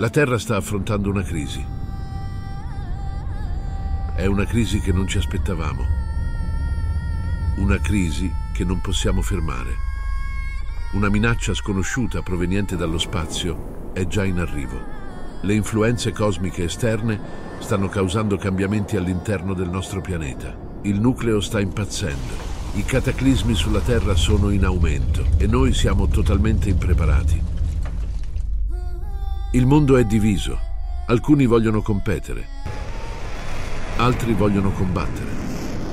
[0.00, 1.66] La Terra sta affrontando una crisi.
[4.14, 5.84] È una crisi che non ci aspettavamo.
[7.56, 9.74] Una crisi che non possiamo fermare.
[10.92, 14.80] Una minaccia sconosciuta proveniente dallo spazio è già in arrivo.
[15.40, 17.20] Le influenze cosmiche esterne
[17.58, 20.56] stanno causando cambiamenti all'interno del nostro pianeta.
[20.82, 22.34] Il nucleo sta impazzendo.
[22.74, 27.57] I cataclismi sulla Terra sono in aumento e noi siamo totalmente impreparati.
[29.58, 30.56] Il mondo è diviso.
[31.06, 32.46] Alcuni vogliono competere,
[33.96, 35.30] altri vogliono combattere,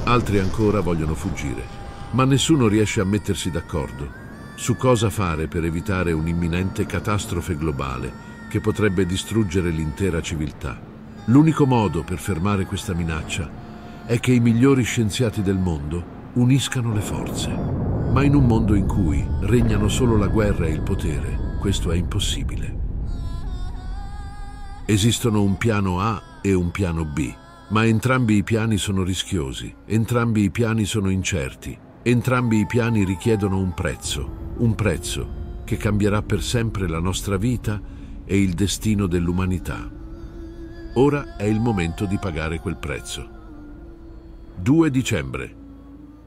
[0.04, 1.64] altri ancora vogliono fuggire.
[2.12, 4.08] Ma nessuno riesce a mettersi d'accordo
[4.54, 8.14] su cosa fare per evitare un'imminente catastrofe globale
[8.50, 10.80] che potrebbe distruggere l'intera civiltà.
[11.26, 13.50] L'unico modo per fermare questa minaccia
[14.06, 17.50] è che i migliori scienziati del mondo uniscano le forze.
[17.50, 21.96] Ma in un mondo in cui regnano solo la guerra e il potere, questo è
[21.96, 22.85] impossibile.
[24.88, 27.34] Esistono un piano A e un piano B,
[27.70, 33.58] ma entrambi i piani sono rischiosi, entrambi i piani sono incerti, entrambi i piani richiedono
[33.58, 37.82] un prezzo, un prezzo che cambierà per sempre la nostra vita
[38.26, 39.90] e il destino dell'umanità.
[40.94, 43.28] Ora è il momento di pagare quel prezzo.
[44.56, 45.56] 2 dicembre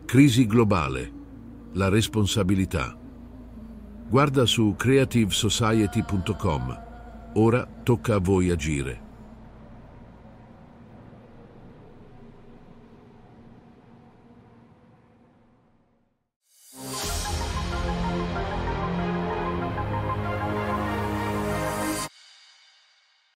[0.05, 1.13] Crisi globale.
[1.75, 2.99] La responsabilità.
[4.09, 6.87] Guarda su creativesociety.com.
[7.35, 9.08] Ora tocca a voi agire.